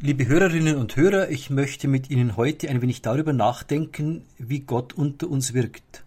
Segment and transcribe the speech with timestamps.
[0.00, 4.92] Liebe Hörerinnen und Hörer, ich möchte mit Ihnen heute ein wenig darüber nachdenken, wie Gott
[4.92, 6.04] unter uns wirkt.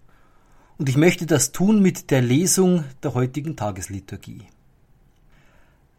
[0.78, 4.44] Und ich möchte das tun mit der Lesung der heutigen Tagesliturgie.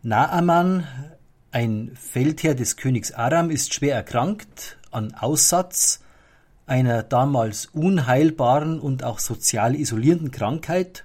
[0.02, 0.86] Naaman,
[1.50, 6.00] ein Feldherr des Königs Aram, ist schwer erkrankt an Aussatz,
[6.64, 11.04] einer damals unheilbaren und auch sozial isolierenden Krankheit,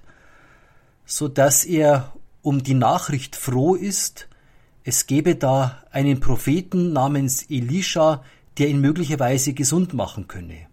[1.04, 4.27] so dass er um die Nachricht froh ist,
[4.88, 8.24] es gebe da einen Propheten namens Elisha,
[8.56, 10.66] der ihn möglicherweise gesund machen könne.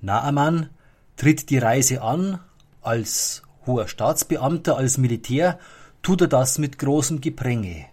[0.00, 0.68] Naaman
[1.14, 2.40] tritt die Reise an,
[2.80, 5.60] als hoher Staatsbeamter, als Militär,
[6.02, 7.84] tut er das mit großem Gepränge.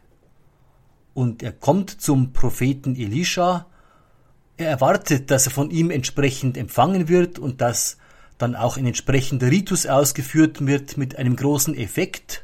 [1.14, 3.68] Und er kommt zum Propheten Elisha,
[4.58, 7.98] er erwartet, dass er von ihm entsprechend empfangen wird und dass
[8.40, 12.44] dann auch ein entsprechender Ritus ausgeführt wird mit einem großen Effekt,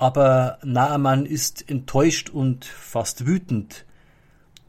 [0.00, 3.84] aber Naaman ist enttäuscht und fast wütend,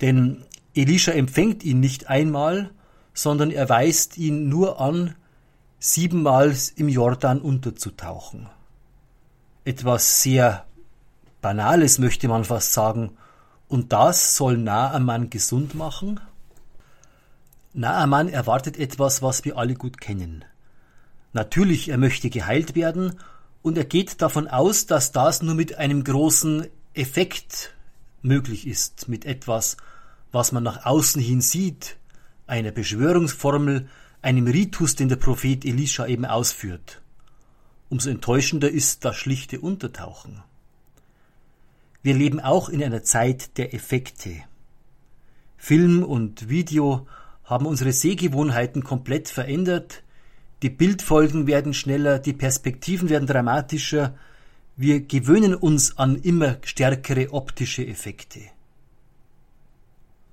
[0.01, 0.43] denn
[0.75, 2.71] Elisha empfängt ihn nicht einmal,
[3.13, 5.15] sondern er weist ihn nur an,
[5.79, 8.49] siebenmal im Jordan unterzutauchen.
[9.63, 10.65] Etwas sehr
[11.41, 13.17] Banales möchte man fast sagen,
[13.69, 16.19] und das soll Naaman gesund machen?
[17.73, 20.43] Naaman erwartet etwas, was wir alle gut kennen.
[21.31, 23.17] Natürlich, er möchte geheilt werden
[23.61, 27.73] und er geht davon aus, dass das nur mit einem großen Effekt
[28.21, 29.77] möglich ist, mit etwas,
[30.31, 31.97] was man nach außen hin sieht,
[32.47, 33.87] einer Beschwörungsformel,
[34.21, 37.01] einem Ritus, den der Prophet Elisha eben ausführt.
[37.89, 40.41] Umso enttäuschender ist das schlichte Untertauchen.
[42.03, 44.41] Wir leben auch in einer Zeit der Effekte.
[45.57, 47.07] Film und Video
[47.43, 50.03] haben unsere Sehgewohnheiten komplett verändert,
[50.61, 54.15] die Bildfolgen werden schneller, die Perspektiven werden dramatischer,
[54.77, 58.41] wir gewöhnen uns an immer stärkere optische Effekte.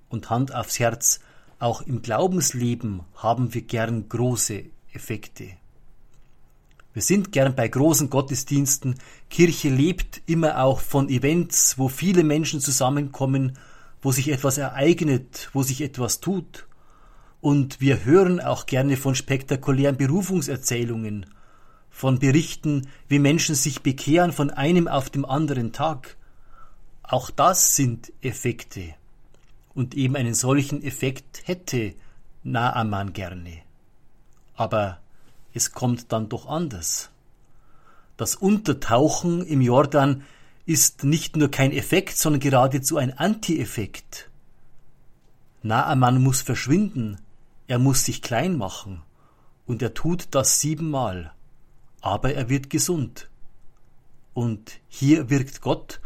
[0.09, 1.21] Und Hand aufs Herz,
[1.59, 5.49] auch im Glaubensleben haben wir gern große Effekte.
[6.95, 8.95] Wir sind gern bei großen Gottesdiensten.
[9.29, 13.59] Kirche lebt immer auch von Events, wo viele Menschen zusammenkommen,
[14.01, 16.67] wo sich etwas ereignet, wo sich etwas tut.
[17.41, 21.27] Und wir hören auch gerne von spektakulären Berufungserzählungen,
[21.91, 26.17] von Berichten, wie Menschen sich bekehren von einem auf dem anderen Tag.
[27.03, 28.95] Auch das sind Effekte.
[29.75, 31.95] Und eben einen solchen Effekt hätte
[32.43, 33.59] Naaman gerne.
[34.55, 34.99] Aber
[35.55, 37.11] es kommt dann doch anders.
[38.17, 40.25] Das Untertauchen im Jordan
[40.67, 44.29] ist nicht nur kein Effekt, sondern geradezu ein Anti-Effekt.
[45.63, 47.19] Naaman muss verschwinden,
[47.69, 49.03] er muss sich klein machen,
[49.67, 51.33] und er tut das siebenmal,
[52.01, 53.29] aber er wird gesund.
[54.35, 56.01] Und hier wirkt Gott,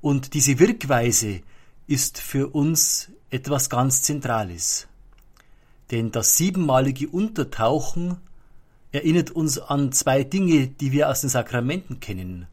[0.00, 1.40] und diese Wirkweise
[1.86, 4.86] ist für uns etwas ganz Zentrales.
[5.90, 8.18] Denn das siebenmalige Untertauchen
[8.92, 12.46] erinnert uns an zwei Dinge, die wir aus den Sakramenten kennen.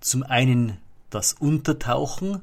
[0.00, 0.78] Zum einen
[1.10, 2.40] das Untertauchen,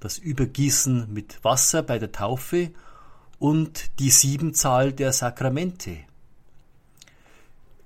[0.00, 2.72] das Übergießen mit Wasser bei der Taufe
[3.38, 5.98] und die Siebenzahl der Sakramente.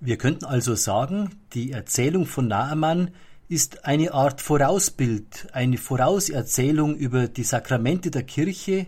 [0.01, 3.11] Wir könnten also sagen, die Erzählung von Naaman
[3.49, 8.87] ist eine Art Vorausbild, eine Vorauserzählung über die Sakramente der Kirche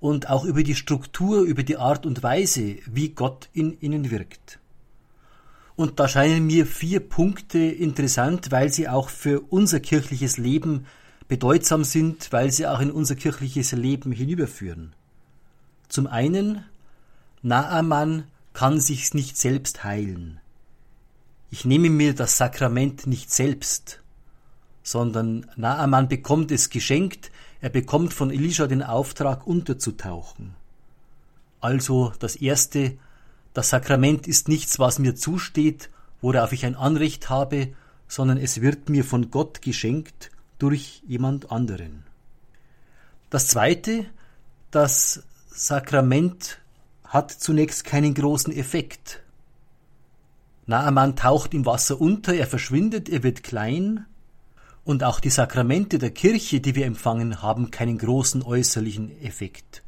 [0.00, 4.58] und auch über die Struktur, über die Art und Weise, wie Gott in ihnen wirkt.
[5.76, 10.86] Und da scheinen mir vier Punkte interessant, weil sie auch für unser kirchliches Leben
[11.28, 14.94] bedeutsam sind, weil sie auch in unser kirchliches Leben hinüberführen.
[15.88, 16.64] Zum einen,
[17.42, 20.40] Naaman kann sich nicht selbst heilen.
[21.50, 24.00] Ich nehme mir das Sakrament nicht selbst,
[24.82, 27.30] sondern Naaman bekommt es geschenkt,
[27.60, 30.54] er bekommt von Elisha den Auftrag, unterzutauchen.
[31.60, 32.96] Also das erste,
[33.54, 37.74] das Sakrament ist nichts, was mir zusteht, worauf ich ein Anrecht habe,
[38.08, 42.04] sondern es wird mir von Gott geschenkt durch jemand anderen.
[43.30, 44.06] Das zweite,
[44.70, 45.24] das
[45.58, 46.58] Sakrament
[47.02, 49.22] hat zunächst keinen großen Effekt.
[50.66, 54.04] Naaman taucht im Wasser unter, er verschwindet, er wird klein,
[54.84, 59.82] und auch die Sakramente der Kirche, die wir empfangen, haben keinen großen äußerlichen Effekt.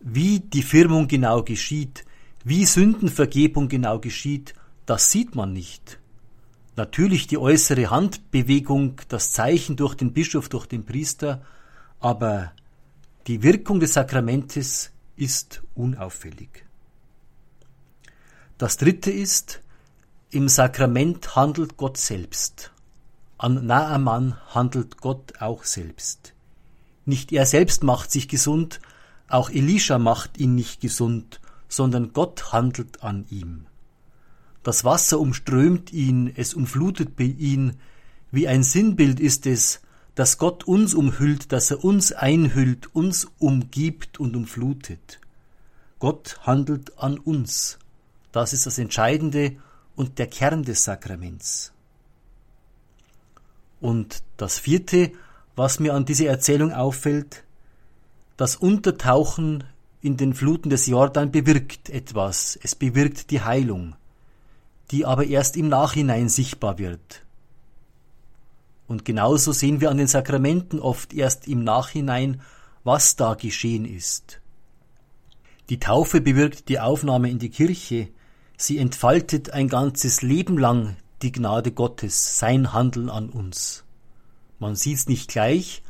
[0.00, 2.04] Wie die Firmung genau geschieht,
[2.44, 4.52] wie Sündenvergebung genau geschieht,
[4.84, 5.98] das sieht man nicht.
[6.76, 11.40] Natürlich die äußere Handbewegung, das Zeichen durch den Bischof, durch den Priester,
[12.00, 12.52] aber
[13.26, 16.66] die Wirkung des Sakramentes ist unauffällig.
[18.58, 19.62] Das dritte ist,
[20.30, 22.72] im Sakrament handelt Gott selbst.
[23.38, 26.34] An Naaman handelt Gott auch selbst.
[27.06, 28.80] Nicht er selbst macht sich gesund,
[29.28, 33.66] auch Elisha macht ihn nicht gesund, sondern Gott handelt an ihm.
[34.62, 37.76] Das Wasser umströmt ihn, es umflutet ihn,
[38.30, 39.80] wie ein Sinnbild ist es,
[40.14, 45.20] dass Gott uns umhüllt, dass er uns einhüllt, uns umgibt und umflutet.
[45.98, 47.78] Gott handelt an uns.
[48.32, 49.56] Das ist das Entscheidende
[49.96, 51.72] und der Kern des Sakraments.
[53.80, 55.12] Und das vierte,
[55.56, 57.44] was mir an dieser Erzählung auffällt,
[58.36, 59.64] das Untertauchen
[60.00, 63.94] in den Fluten des Jordan bewirkt etwas, es bewirkt die Heilung,
[64.90, 67.23] die aber erst im Nachhinein sichtbar wird.
[68.86, 72.40] Und genauso sehen wir an den Sakramenten oft erst im Nachhinein,
[72.82, 74.40] was da geschehen ist.
[75.70, 78.08] Die Taufe bewirkt die Aufnahme in die Kirche,
[78.56, 83.84] sie entfaltet ein ganzes Leben lang die Gnade Gottes, sein Handeln an uns.
[84.58, 85.82] Man sieht's nicht gleich,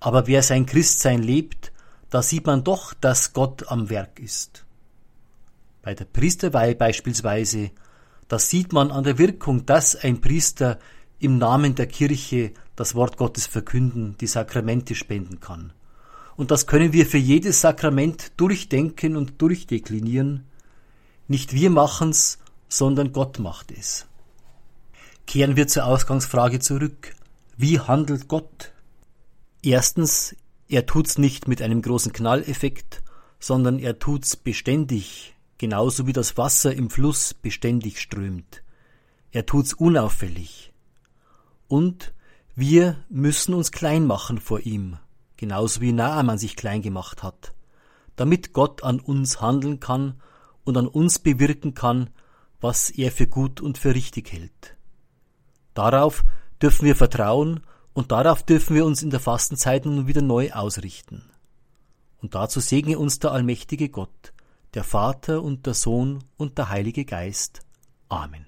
[0.00, 1.72] aber wer sein Christsein lebt,
[2.08, 4.64] da sieht man doch, dass Gott am Werk ist.
[5.82, 7.70] Bei der Priesterweihe beispielsweise,
[8.28, 10.78] da sieht man an der Wirkung, dass ein Priester
[11.18, 15.72] im Namen der Kirche das Wort Gottes verkünden, die Sakramente spenden kann.
[16.36, 20.44] Und das können wir für jedes Sakrament durchdenken und durchdeklinieren.
[21.26, 22.38] Nicht wir machen's,
[22.68, 24.06] sondern Gott macht es.
[25.26, 27.14] Kehren wir zur Ausgangsfrage zurück.
[27.56, 28.72] Wie handelt Gott?
[29.62, 30.36] Erstens,
[30.68, 33.02] er tut's nicht mit einem großen Knalleffekt,
[33.40, 38.62] sondern er tut's beständig, genauso wie das Wasser im Fluss beständig strömt.
[39.32, 40.72] Er tut's unauffällig.
[41.68, 42.12] Und
[42.54, 44.96] wir müssen uns klein machen vor ihm,
[45.36, 47.54] genauso wie Naaman sich klein gemacht hat,
[48.16, 50.20] damit Gott an uns handeln kann
[50.64, 52.10] und an uns bewirken kann,
[52.60, 54.76] was er für gut und für richtig hält.
[55.74, 56.24] Darauf
[56.60, 57.60] dürfen wir vertrauen
[57.92, 61.22] und darauf dürfen wir uns in der Fastenzeit nun wieder neu ausrichten.
[62.20, 64.32] Und dazu segne uns der allmächtige Gott,
[64.74, 67.60] der Vater und der Sohn und der Heilige Geist.
[68.08, 68.47] Amen.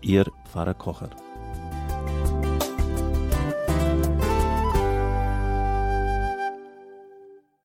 [0.00, 1.25] Ihr Pfarrer Kocher.